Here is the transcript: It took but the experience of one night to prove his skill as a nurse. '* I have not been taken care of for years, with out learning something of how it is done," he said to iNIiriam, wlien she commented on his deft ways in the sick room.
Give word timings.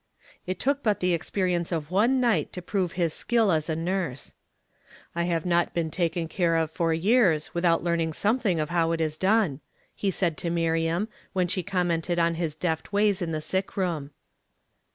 It 0.47 0.59
took 0.59 0.81
but 0.81 0.99
the 0.99 1.13
experience 1.13 1.71
of 1.71 1.91
one 1.91 2.19
night 2.19 2.51
to 2.53 2.61
prove 2.63 2.93
his 2.93 3.13
skill 3.13 3.51
as 3.51 3.69
a 3.69 3.75
nurse. 3.75 4.33
'* 4.71 4.81
I 5.15 5.25
have 5.25 5.45
not 5.45 5.75
been 5.75 5.91
taken 5.91 6.27
care 6.27 6.55
of 6.55 6.71
for 6.71 6.91
years, 6.91 7.53
with 7.53 7.63
out 7.65 7.83
learning 7.83 8.13
something 8.13 8.59
of 8.59 8.69
how 8.69 8.93
it 8.93 8.99
is 8.99 9.15
done," 9.15 9.59
he 9.93 10.09
said 10.09 10.37
to 10.37 10.49
iNIiriam, 10.49 11.07
wlien 11.35 11.51
she 11.51 11.61
commented 11.61 12.17
on 12.17 12.33
his 12.33 12.55
deft 12.55 12.91
ways 12.91 13.21
in 13.21 13.31
the 13.31 13.41
sick 13.41 13.77
room. 13.77 14.09